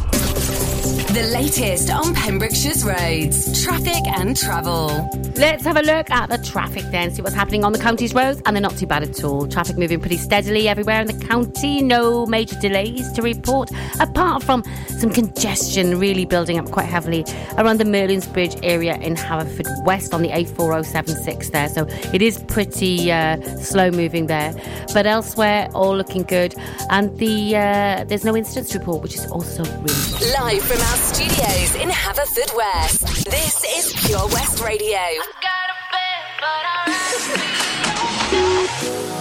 The 1.13 1.23
latest 1.33 1.89
on 1.89 2.15
Pembrokeshire's 2.15 2.85
roads, 2.85 3.61
traffic 3.61 4.07
and 4.07 4.37
travel. 4.37 5.09
Let's 5.35 5.65
have 5.65 5.75
a 5.75 5.81
look 5.81 6.09
at 6.09 6.29
the 6.29 6.37
traffic 6.37 6.85
then, 6.85 7.11
see 7.11 7.21
what's 7.21 7.35
happening 7.35 7.65
on 7.65 7.73
the 7.73 7.79
county's 7.79 8.13
roads, 8.13 8.41
and 8.45 8.55
they're 8.55 8.61
not 8.61 8.77
too 8.77 8.87
bad 8.87 9.03
at 9.03 9.21
all. 9.21 9.45
Traffic 9.45 9.77
moving 9.77 9.99
pretty 9.99 10.15
steadily 10.15 10.69
everywhere 10.69 11.01
in 11.01 11.07
the 11.07 11.25
county, 11.25 11.81
no 11.81 12.25
major 12.25 12.57
delays 12.61 13.11
to 13.11 13.21
report, 13.21 13.69
apart 13.99 14.41
from 14.41 14.63
some 14.87 15.09
congestion 15.09 15.99
really 15.99 16.23
building 16.23 16.57
up 16.57 16.71
quite 16.71 16.85
heavily 16.85 17.25
around 17.57 17.79
the 17.79 17.85
Merlin's 17.85 18.27
Bridge 18.27 18.55
area 18.63 18.95
in 18.97 19.17
Haverford 19.17 19.67
West 19.83 20.13
on 20.13 20.21
the 20.21 20.29
A4076 20.29 21.51
there. 21.51 21.67
So 21.67 21.87
it 22.13 22.21
is 22.21 22.41
pretty 22.43 23.11
uh, 23.11 23.41
slow 23.57 23.91
moving 23.91 24.27
there, 24.27 24.53
but 24.93 25.05
elsewhere 25.05 25.67
all 25.73 25.97
looking 25.97 26.23
good, 26.23 26.55
and 26.89 27.17
the 27.17 27.57
uh, 27.57 28.03
there's 28.05 28.23
no 28.23 28.37
incidents 28.37 28.73
report, 28.73 29.03
which 29.03 29.15
is 29.15 29.25
also 29.27 29.63
really 29.63 30.19
good. 30.19 30.33
Live 30.39 30.63
from 30.63 30.79
our 30.79 31.00
studios 31.01 31.75
in 31.75 31.89
Haverfordwest, 31.89 33.25
this 33.25 33.63
is 33.75 33.93
Pure 34.05 34.27
West 34.27 34.63
Radio. 34.63 34.97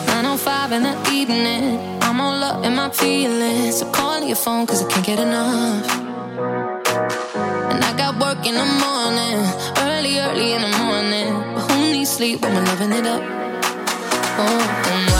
905 0.06 0.72
in 0.72 0.82
the 0.82 1.10
evening. 1.10 1.78
I'm 2.02 2.20
all 2.20 2.42
up 2.42 2.64
in 2.64 2.74
my 2.76 2.90
feelings. 2.90 3.78
So 3.78 3.90
call 3.90 4.22
your 4.22 4.36
phone 4.36 4.66
cause 4.66 4.84
I 4.84 4.88
can't 4.90 5.06
get 5.06 5.18
enough. 5.18 5.88
And 7.72 7.82
I 7.82 7.96
got 7.96 8.20
work 8.20 8.44
in 8.46 8.54
the 8.54 8.68
morning. 8.84 9.38
Early, 9.88 10.18
early 10.18 10.52
in 10.52 10.62
the 10.62 10.76
morning. 10.84 11.32
But 11.54 11.70
who 11.70 11.92
needs 11.92 12.10
sleep 12.10 12.42
when 12.42 12.54
we're 12.54 12.64
living 12.72 12.92
it 12.92 13.06
up? 13.06 13.22
Oh, 14.42 14.84
oh 14.86 15.19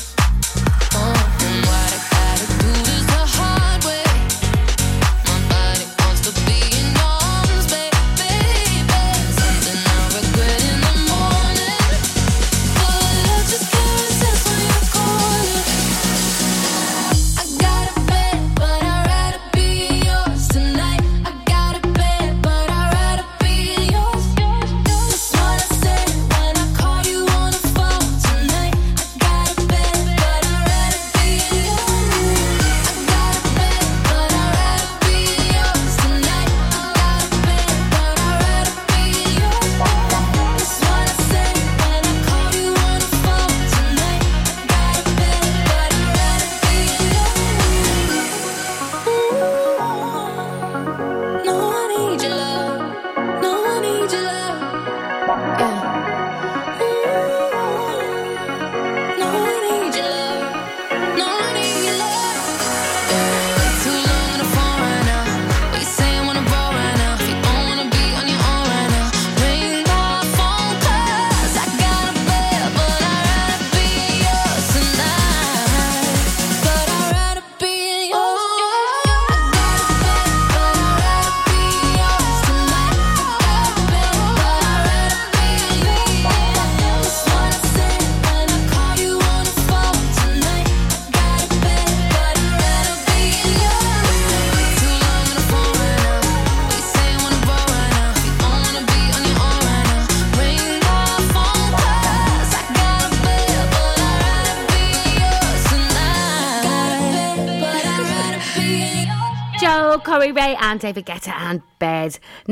David 110.81 111.05
Guetta. 111.05 111.30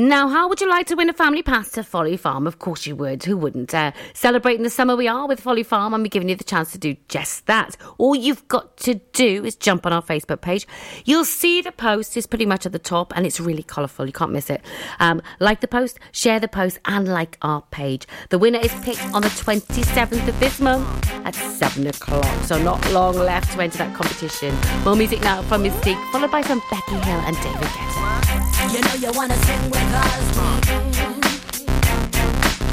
Now, 0.00 0.28
how 0.28 0.48
would 0.48 0.62
you 0.62 0.68
like 0.70 0.86
to 0.86 0.94
win 0.94 1.10
a 1.10 1.12
family 1.12 1.42
pass 1.42 1.72
to 1.72 1.82
Folly 1.82 2.16
Farm? 2.16 2.46
Of 2.46 2.58
course 2.58 2.86
you 2.86 2.96
would. 2.96 3.22
Who 3.24 3.36
wouldn't? 3.36 3.74
Uh, 3.74 3.92
celebrating 4.14 4.62
the 4.62 4.70
summer 4.70 4.96
we 4.96 5.06
are 5.06 5.28
with 5.28 5.40
Folly 5.40 5.62
Farm, 5.62 5.92
and 5.92 6.02
we're 6.02 6.08
giving 6.08 6.30
you 6.30 6.36
the 6.36 6.42
chance 6.42 6.72
to 6.72 6.78
do 6.78 6.96
just 7.08 7.44
that. 7.44 7.76
All 7.98 8.14
you've 8.14 8.48
got 8.48 8.78
to 8.78 8.94
do 9.12 9.44
is 9.44 9.56
jump 9.56 9.84
on 9.84 9.92
our 9.92 10.00
Facebook 10.00 10.40
page. 10.40 10.66
You'll 11.04 11.26
see 11.26 11.60
the 11.60 11.70
post 11.70 12.16
is 12.16 12.26
pretty 12.26 12.46
much 12.46 12.64
at 12.64 12.72
the 12.72 12.78
top, 12.78 13.14
and 13.14 13.26
it's 13.26 13.40
really 13.40 13.62
colourful. 13.62 14.06
You 14.06 14.14
can't 14.14 14.32
miss 14.32 14.48
it. 14.48 14.62
Um, 15.00 15.20
like 15.38 15.60
the 15.60 15.68
post, 15.68 15.98
share 16.12 16.40
the 16.40 16.48
post, 16.48 16.78
and 16.86 17.06
like 17.06 17.36
our 17.42 17.60
page. 17.70 18.06
The 18.30 18.38
winner 18.38 18.60
is 18.60 18.72
picked 18.80 19.04
on 19.12 19.20
the 19.20 19.28
27th 19.28 20.26
of 20.26 20.40
this 20.40 20.60
month 20.60 21.10
at 21.26 21.34
7 21.34 21.86
o'clock. 21.86 22.44
So 22.44 22.58
not 22.62 22.90
long 22.90 23.16
left 23.16 23.52
to 23.52 23.60
enter 23.60 23.76
that 23.76 23.94
competition. 23.94 24.56
More 24.82 24.96
music 24.96 25.20
now 25.20 25.42
from 25.42 25.62
Mis-Teeq, 25.62 26.10
followed 26.10 26.30
by 26.30 26.40
some 26.40 26.62
Becky 26.70 26.94
Hill 26.94 27.20
and 27.20 27.36
David 27.36 27.68
Guetta. 27.68 28.40
You 28.72 28.80
know 28.82 28.94
you 28.94 29.18
wanna 29.18 29.34
sing 29.34 29.70
with 29.70 29.89
us. 29.94 30.38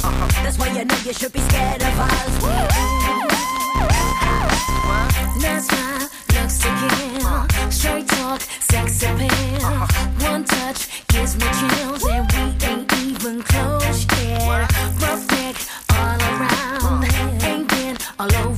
Uh-huh. 0.04 0.44
That's 0.44 0.58
why 0.58 0.68
you 0.68 0.86
know 0.86 0.98
you 1.06 1.14
should 1.14 1.34
be 1.34 1.40
scared 1.40 1.82
of 1.82 2.00
us. 2.00 2.42
Why 2.44 3.08
looks 6.48 6.60
to 6.60 6.70
kill. 6.70 7.72
Straight 7.72 8.08
talk, 8.08 8.42
sex 8.42 9.04
appeal. 9.04 9.30
Uh-huh. 9.66 10.32
One 10.32 10.44
touch 10.44 10.88
gives 11.08 11.36
me 11.36 11.46
chills, 11.60 12.04
and 12.06 12.32
we 12.32 12.40
ain't 12.66 12.94
even 12.94 13.42
close 13.44 14.06
yet. 14.22 14.72
Rough 15.02 15.32
neck 15.32 15.56
all 15.92 16.20
around, 16.30 17.04
ain't 17.44 17.68
been 17.70 17.98
all 18.20 18.36
over 18.36 18.57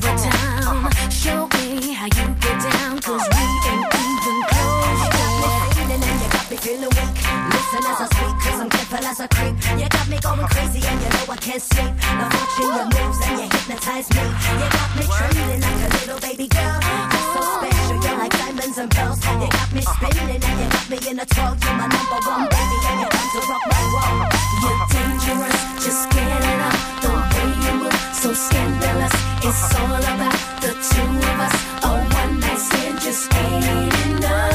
I'm 9.20 9.26
a 9.26 9.36
creep. 9.36 9.56
You 9.76 9.90
got 9.90 10.08
me 10.08 10.18
going 10.20 10.48
crazy 10.48 10.80
and 10.80 11.02
you 11.02 11.10
know 11.12 11.28
I 11.28 11.36
can't 11.36 11.62
sleep. 11.62 11.92
Now 12.08 12.32
watching 12.32 12.72
your 12.72 12.88
moves 12.88 13.20
and 13.28 13.36
you 13.36 13.48
hypnotize 13.52 14.08
me. 14.16 14.24
You 14.24 14.68
got 14.72 14.90
me 14.96 15.04
trembling 15.12 15.60
like 15.60 15.76
a 15.76 15.90
little 16.00 16.20
baby 16.24 16.48
girl. 16.48 16.80
You're 16.80 17.28
so 17.36 17.42
special, 17.60 18.00
you're 18.00 18.16
like 18.16 18.32
diamonds 18.32 18.78
and 18.80 18.88
pearls. 18.88 19.20
You 19.20 19.50
got 19.52 19.70
me 19.76 19.82
spinning 19.84 20.40
and 20.40 20.56
you 20.56 20.68
got 20.72 20.86
me 20.88 20.98
in 21.04 21.20
a 21.20 21.26
twirl. 21.26 21.52
You're 21.52 21.76
my 21.76 21.88
number 21.92 22.20
one 22.32 22.48
baby 22.48 22.78
and 22.80 22.98
you 23.04 23.10
come 23.12 23.30
to 23.36 23.42
rock 23.52 23.64
my 23.68 23.84
world. 23.92 24.32
You're 24.64 24.80
dangerous, 24.88 25.60
just 25.84 26.04
get 26.16 26.40
it 26.40 26.60
up. 26.64 26.80
The 27.04 27.12
way 27.12 27.48
you 27.60 27.74
move, 27.76 28.00
so 28.16 28.32
scandalous. 28.32 29.16
It's 29.44 29.76
all 29.76 30.00
about 30.00 30.40
the 30.64 30.72
two 30.80 31.12
of 31.12 31.40
us. 31.44 31.56
A 31.84 31.92
one 31.92 32.40
night 32.40 32.56
stand 32.56 32.96
just 33.04 33.28
ain't 33.36 33.68
enough. 34.16 34.49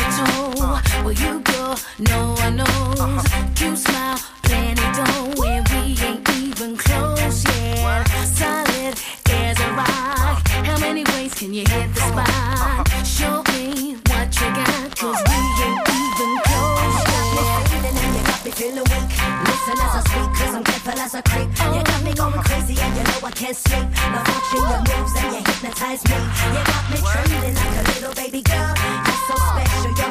Uh. 0.00 0.80
Where 1.04 1.14
you 1.14 1.40
go, 1.40 1.74
no 1.98 2.34
one 2.34 2.56
knows. 2.56 3.00
Uh-huh. 3.00 3.48
Cute 3.54 3.78
smile, 3.78 4.18
plan 4.42 4.76
it 4.78 4.98
on 4.98 5.30
when 5.36 5.62
we 5.70 5.94
ain't 6.02 6.28
even 6.30 6.76
close. 6.76 7.44
Yeah, 7.44 7.82
what? 7.84 8.08
solid 8.26 8.94
as 9.30 9.60
a 9.60 9.70
rock. 9.72 9.88
Uh. 9.88 10.64
How 10.64 10.78
many 10.80 11.04
ways 11.12 11.34
can 11.34 11.52
you 11.54 11.64
hit 11.66 11.94
the 11.94 12.00
spot? 12.00 12.28
Uh-huh. 12.28 13.04
Show 13.04 13.42
me 13.52 13.94
what 14.08 14.28
you 14.40 14.48
got, 14.54 14.96
cause 14.96 15.20
we 15.28 15.38
ain't 15.62 15.88
even 15.88 16.32
close. 16.42 16.96
Uh-huh. 17.04 17.36
Yeah. 17.36 17.76
Even 17.78 17.94
if 17.96 18.10
you 18.16 18.22
got 18.26 18.44
me 18.44 18.50
feeling 18.50 18.86
weak, 18.90 19.10
listen 19.46 19.78
as 19.84 19.94
I 19.94 20.02
speak, 20.08 20.30
cause 20.38 20.54
I'm 20.54 20.64
careful 20.64 20.98
as 20.98 21.14
a 21.14 21.22
creep. 21.22 21.48
Oh. 21.60 21.74
You 21.76 21.82
got 21.84 22.02
me 22.02 22.12
going 22.14 22.42
crazy, 22.42 22.76
and 22.80 22.96
you 22.96 23.02
know 23.04 23.20
I 23.22 23.30
can't 23.30 23.56
sleep. 23.56 23.86
My 24.10 24.20
fortune, 24.26 24.64
your 24.70 24.80
moves, 24.90 25.14
and 25.20 25.28
you 25.34 25.40
hypnotize 25.46 26.02
me. 26.08 26.18
You 26.18 26.62
got 26.66 26.82
me 26.90 26.98
trembling 26.98 27.54
like 27.54 27.74
a 27.78 27.82
little 27.94 28.14
baby 28.14 28.42
girl. 28.42 28.74
You're 29.06 29.22
so 29.28 29.36
special 29.36 29.63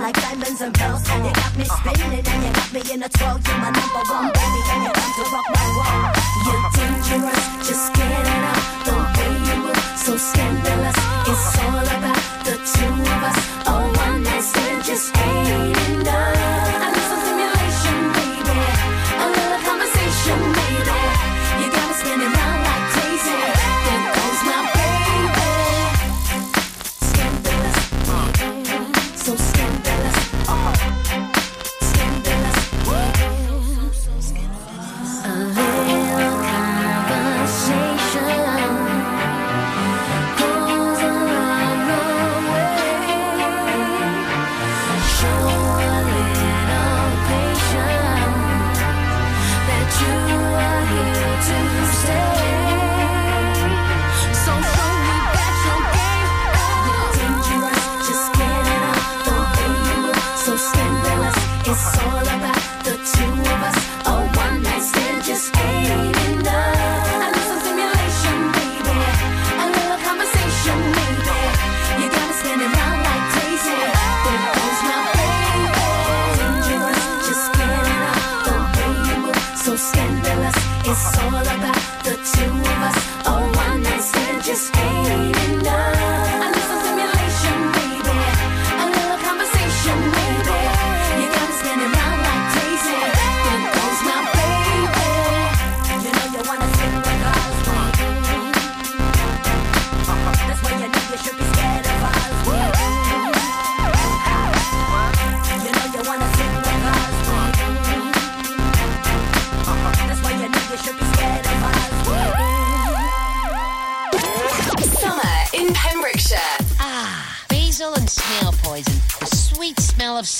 like 0.03 0.15
diamonds 0.15 0.59
and 0.59 0.73
pearls. 0.75 1.01
You 1.07 1.31
got 1.31 1.57
me 1.57 1.63
spinning 1.63 2.27
and 2.27 2.43
you 2.43 2.51
got 2.51 2.69
me 2.75 2.81
in 2.91 3.03
a 3.03 3.09
twirl. 3.09 3.39
You're 3.39 3.59
my 3.63 3.71
number 3.71 4.03
one 4.11 4.27
baby 4.35 4.61
and 4.73 4.83
you 4.83 4.91
come 4.99 5.13
to 5.17 5.23
rock 5.31 5.47
my 5.55 5.67
world. 5.77 6.11
You're 6.45 6.63
dangerous, 6.75 7.43
just 7.67 7.87
get 7.95 8.11
it 8.11 8.27
out. 8.51 8.63
The 8.83 8.93
way 9.15 9.31
you 9.47 9.55
move, 9.63 9.83
so 10.03 10.17
scandalous. 10.17 10.99
It's 11.31 11.57
all 11.63 11.79
about 11.79 12.02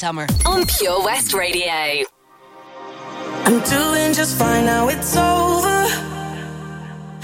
summer 0.04 0.28
on 0.46 0.66
Pure 0.66 1.02
West 1.06 1.34
Radio. 1.34 2.04
I'm 3.48 3.60
doing 3.64 4.14
just 4.14 4.38
fine 4.38 4.66
now, 4.66 4.90
it's 4.90 5.16
over. 5.16 5.80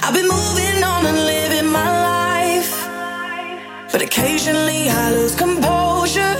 I've 0.01 0.13
been 0.13 0.29
moving 0.29 0.81
on 0.81 1.05
and 1.05 1.17
living 1.33 1.69
my 1.69 1.89
life. 2.13 2.71
But 3.91 4.01
occasionally 4.01 4.87
I 4.87 5.11
lose 5.11 5.35
composure. 5.35 6.35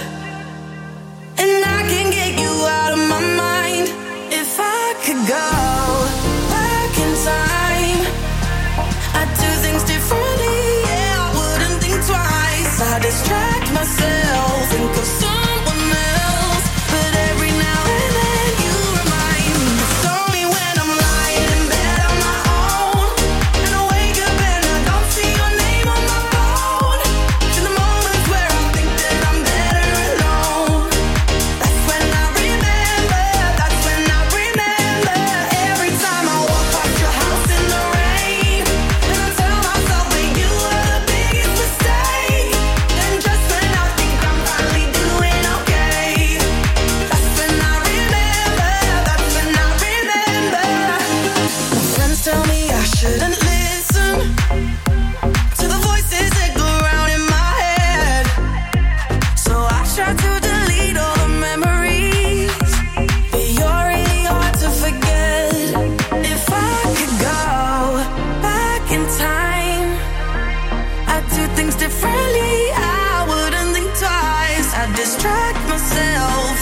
things 71.59 71.75
differently, 71.75 72.71
I 72.71 73.27
wouldn't 73.27 73.71
think 73.75 73.91
twice. 73.99 74.69
I 74.81 74.85
distract 74.95 75.59
myself, 75.67 76.55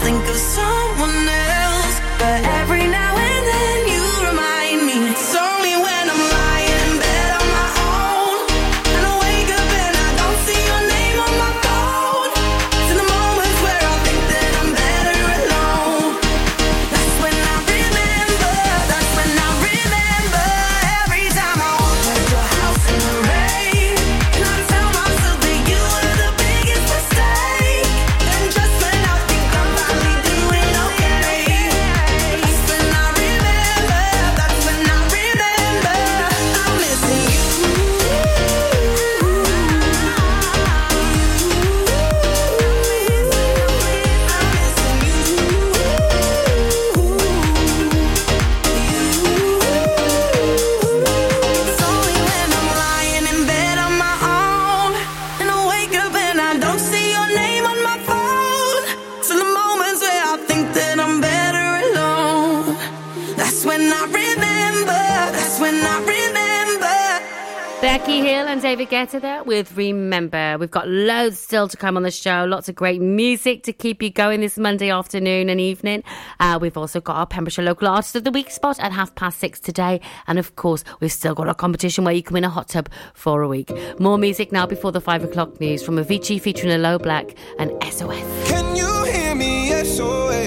with 69.58 69.76
Remember. 69.76 70.56
We've 70.60 70.70
got 70.70 70.88
loads 70.88 71.40
still 71.40 71.68
to 71.68 71.76
come 71.76 71.98
on 71.98 72.04
the 72.04 72.12
show, 72.12 72.46
lots 72.46 72.70
of 72.70 72.76
great 72.76 73.02
music 73.02 73.64
to 73.64 73.74
keep 73.74 74.04
you 74.04 74.12
going 74.12 74.42
this 74.42 74.56
Monday 74.56 74.92
afternoon 74.92 75.50
and 75.50 75.60
evening. 75.60 76.04
Uh, 76.40 76.60
we've 76.62 76.78
also 76.78 77.02
got 77.02 77.16
our 77.16 77.26
Pembrokeshire 77.26 77.66
Local 77.66 77.88
Artist 77.88 78.16
of 78.16 78.24
the 78.24 78.30
Week 78.30 78.52
spot 78.52 78.80
at 78.80 78.92
half 78.92 79.16
past 79.16 79.40
six 79.40 79.60
today. 79.60 80.00
And 80.28 80.38
of 80.38 80.56
course, 80.58 80.84
we've 81.00 81.12
still 81.12 81.34
got 81.34 81.48
our 81.48 81.56
competition 81.56 82.04
where 82.04 82.14
you 82.14 82.22
can 82.22 82.36
win 82.36 82.44
a 82.44 82.50
hot 82.50 82.70
tub 82.70 82.88
for 83.16 83.42
a 83.42 83.48
week. 83.48 83.72
More 84.00 84.20
music 84.20 84.52
now 84.52 84.68
before 84.68 84.92
the 84.92 85.02
five 85.02 85.24
o'clock 85.24 85.60
news 85.60 85.82
from 85.82 85.96
Avicii 85.96 86.40
featuring 86.40 86.72
Aloe 86.72 87.00
Blacc 87.00 87.36
and 87.58 87.72
SOS. 87.84 88.48
Can 88.48 88.76
you 88.76 89.04
hear 89.06 89.34
me? 89.34 89.72
SOS. 89.72 90.38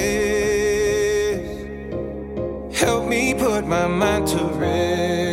Help 2.78 3.08
me 3.08 3.34
put 3.34 3.66
my 3.66 3.88
mind 3.88 4.28
to 4.28 4.44
rest. 4.44 5.29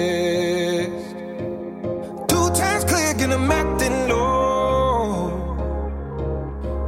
I'm 3.37 3.51
acting 3.51 4.09
low. 4.09 5.29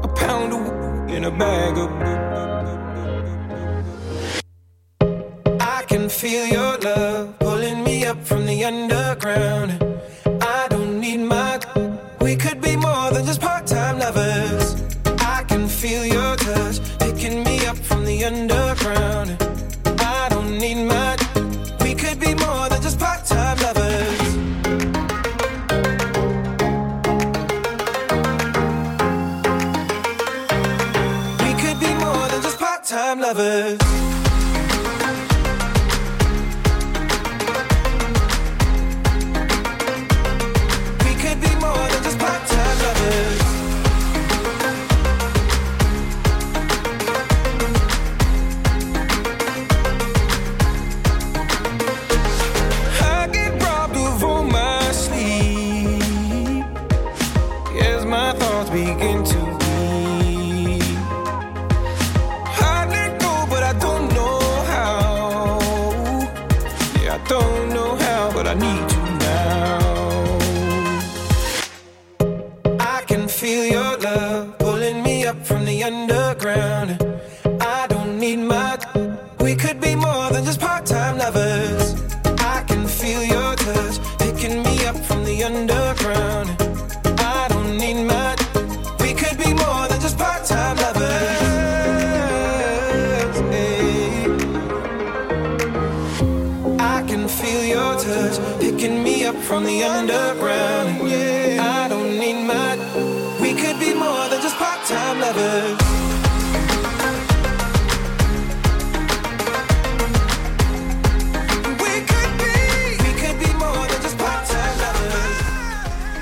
A 0.03 0.07
pound 0.07 0.51
of 0.53 0.65
w- 0.65 1.15
in 1.15 1.25
a 1.25 1.31
bag 1.31 1.77
of. 1.77 1.89
I 5.61 5.83
can 5.87 6.09
feel 6.09 6.45
your 6.47 6.77
love 6.79 7.37
pulling 7.39 7.83
me 7.83 8.05
up 8.05 8.19
from 8.25 8.47
the 8.47 8.65
underground. 8.65 9.88